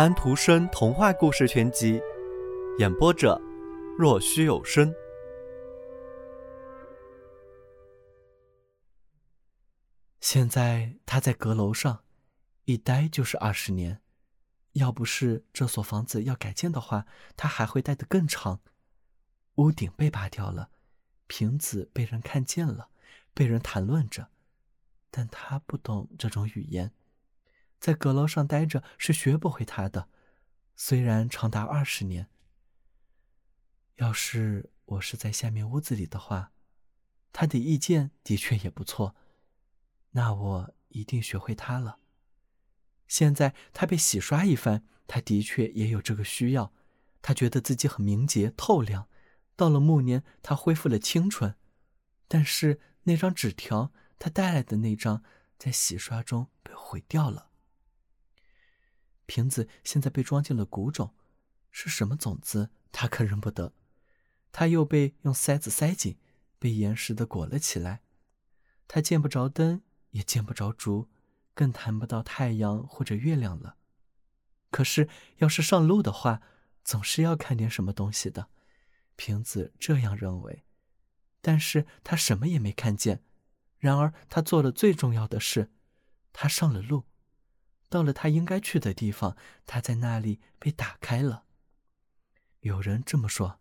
[0.00, 2.00] 安徒生童话故事全集，
[2.78, 3.38] 演播者：
[3.98, 4.90] 若虚有声。
[10.18, 12.02] 现在他在阁楼上，
[12.64, 14.00] 一待就是二十年。
[14.72, 17.04] 要不是这所房子要改建的话，
[17.36, 18.62] 他还会待得更长。
[19.56, 20.70] 屋顶被拔掉了，
[21.26, 22.88] 瓶子被人看见了，
[23.34, 24.30] 被人谈论着，
[25.10, 26.90] 但他不懂这种语言。
[27.80, 30.08] 在阁楼上待着是学不会他的，
[30.76, 32.28] 虽然长达二十年。
[33.96, 36.52] 要是我是在下面屋子里的话，
[37.32, 39.16] 他的意见的确也不错，
[40.10, 41.98] 那我一定学会他了。
[43.08, 46.72] 现在他被洗刷一番，他的确也有这个需要。
[47.22, 49.08] 他觉得自己很明洁透亮，
[49.56, 51.54] 到了暮年，他恢复了清纯。
[52.28, 55.22] 但是那张纸条，他带来的那张，
[55.58, 57.49] 在洗刷中被毁掉了。
[59.30, 61.14] 瓶子现在被装进了谷种，
[61.70, 63.72] 是什么种子他可认不得。
[64.50, 66.18] 他又被用塞子塞紧，
[66.58, 68.02] 被严实的裹了起来。
[68.88, 71.08] 他见不着灯，也见不着烛，
[71.54, 73.76] 更谈不到太阳或者月亮了。
[74.72, 76.42] 可是要是上路的话，
[76.82, 78.48] 总是要看点什么东西的。
[79.14, 80.64] 瓶子这样认为，
[81.40, 83.22] 但是他什么也没看见。
[83.78, 85.70] 然而他做了最重要的事，
[86.32, 87.04] 他上了路。
[87.90, 91.44] 到了他应该去的地方，他在那里被打开了。
[92.60, 93.58] 有人这么说：“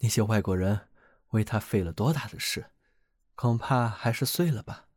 [0.00, 0.88] 那些外国人
[1.28, 2.72] 为他费了多大的事，
[3.36, 4.88] 恐怕还是碎了吧。”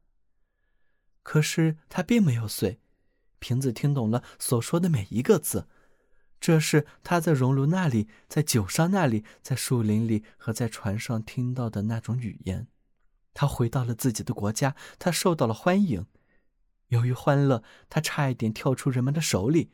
[1.22, 2.82] 可是他并没有碎。
[3.40, 5.68] 瓶子听懂了所说的每一个字，
[6.40, 12.68] 这是他在熔炉那里、在酒商那里、在树林里和在船上听到的那种语言。
[13.36, 16.08] 他回到了自己的国家，他受到了欢迎。
[16.90, 19.72] 由于欢乐，他差一点跳出人们的手里。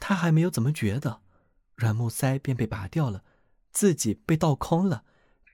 [0.00, 1.22] 他还没有怎么觉得，
[1.74, 3.24] 软木塞便被拔掉了，
[3.72, 5.04] 自己被倒空了，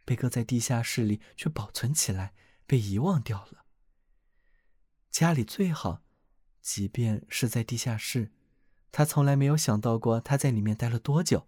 [0.05, 2.35] 被搁在地下室里却保存起来，
[2.67, 3.65] 被遗忘掉了。
[5.11, 6.03] 家里最好，
[6.61, 8.33] 即便是在地下室，
[8.93, 11.47] 他从来没有想到过他在里面待了多久。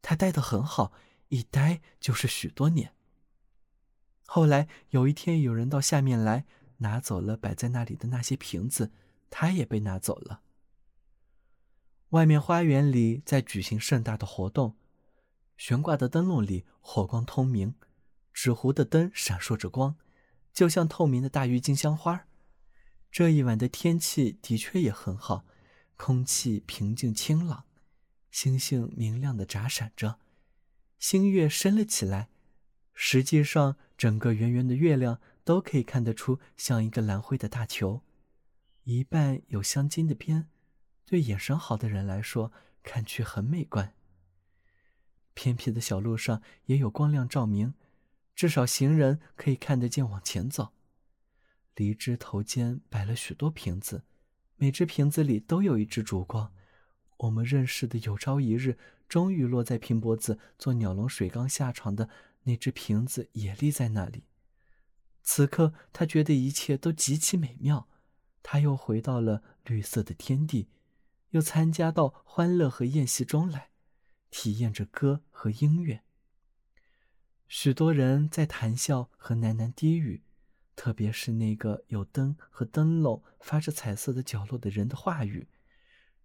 [0.00, 0.92] 他待得很好，
[1.28, 2.92] 一待就是许多年。
[4.26, 6.44] 后来有一天，有人到下面来。
[6.82, 8.92] 拿走了摆在那里的那些瓶子，
[9.30, 10.42] 他也被拿走了。
[12.10, 14.76] 外面花园里在举行盛大的活动，
[15.56, 17.74] 悬挂的灯笼里火光通明，
[18.34, 19.96] 纸糊的灯闪烁着光，
[20.52, 22.26] 就像透明的大郁金香花。
[23.10, 25.46] 这一晚的天气的确也很好，
[25.96, 27.64] 空气平静清朗，
[28.30, 30.18] 星星明亮的眨闪着，
[30.98, 32.28] 星月升了起来。
[32.94, 35.18] 实际上，整个圆圆的月亮。
[35.44, 38.02] 都可以看得出像一个蓝灰的大球，
[38.84, 40.48] 一半有镶金的边，
[41.04, 43.94] 对眼神好的人来说看去很美观。
[45.34, 47.74] 偏僻的小路上也有光亮照明，
[48.34, 50.72] 至少行人可以看得见往前走。
[51.74, 54.04] 梨枝头间摆了许多瓶子，
[54.56, 56.52] 每只瓶子里都有一只烛光。
[57.16, 58.76] 我们认识的有朝一日
[59.08, 62.08] 终于落在平脖子做鸟笼水缸下床的
[62.42, 64.24] 那只瓶子也立在那里。
[65.22, 67.88] 此刻，他觉得一切都极其美妙。
[68.42, 70.68] 他又回到了绿色的天地，
[71.30, 73.70] 又参加到欢乐和宴席中来，
[74.30, 76.02] 体验着歌和音乐。
[77.46, 80.24] 许多人在谈笑和喃喃低语，
[80.74, 85.46] 特别是那个有灯和灯笼、发着彩色的角落的人的话语。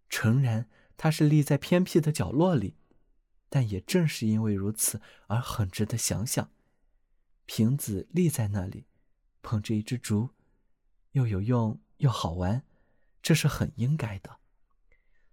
[0.09, 2.77] 诚然，他是立在偏僻的角落里，
[3.49, 6.49] 但也正是因为如此而很值得想想。
[7.45, 8.86] 瓶子立在那里，
[9.47, 10.31] 捧着一只竹，
[11.13, 12.63] 又有用又好玩，
[13.21, 14.39] 这是很应该的。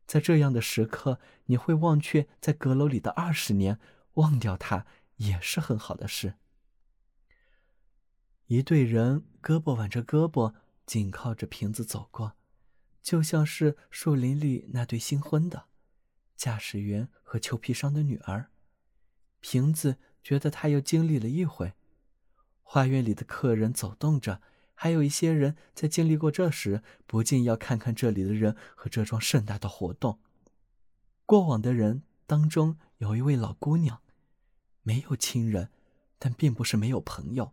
[0.06, 3.80] 在这样的时刻，你会忘却在阁楼里的二十年，
[4.12, 4.86] 忘掉它
[5.16, 6.34] 也是很好的事。
[8.46, 10.54] 一队人胳膊挽着胳膊，
[10.86, 12.36] 紧靠着瓶子走过，
[13.02, 15.64] 就像是树林里那对新婚的
[16.36, 18.52] 驾驶员和裘皮商的女儿。
[19.40, 21.72] 瓶子觉得他又经历了一回。
[22.64, 24.42] 花园里的客人走动着，
[24.74, 30.18] 还有一些人在经历过这时，不禁要看看这里的人和这桩盛大的活动。
[31.24, 34.02] 过往的人当中有一位老姑娘，
[34.82, 35.70] 没有亲人，
[36.18, 37.52] 但并不是没有朋友。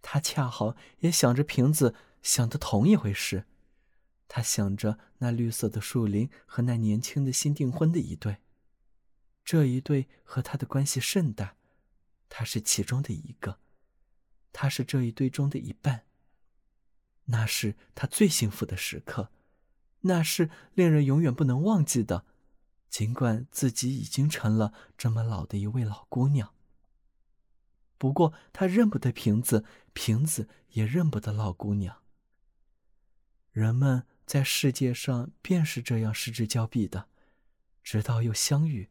[0.00, 3.44] 她恰好也想着瓶子想的同一回事，
[4.28, 8.36] 她想着那绿色的树林和那年轻的新订婚的一对。
[9.44, 11.56] 这一对和他的关系甚大，
[12.28, 13.58] 他是其中的一个。
[14.52, 16.06] 他是这一堆中的一半。
[17.26, 19.30] 那是他最幸福的时刻，
[20.00, 22.24] 那是令人永远不能忘记的。
[22.88, 26.52] 尽管自己已经成了这么老的一位老姑娘，
[27.96, 32.02] 不过她认不得瓶子，瓶子也认不得老姑娘。
[33.52, 37.08] 人们在世界上便是这样失之交臂的，
[37.84, 38.88] 直到又相遇。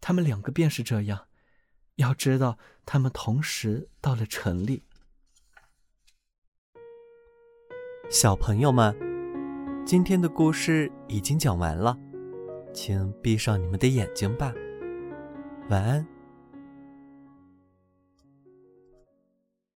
[0.00, 1.26] 他们两个便是这样。
[1.96, 4.82] 要知道，他们同时到了城里。
[8.10, 8.94] 小朋友们，
[9.86, 11.98] 今天的故事已经讲完了，
[12.74, 14.52] 请闭上你们的眼睛吧，
[15.70, 16.06] 晚安。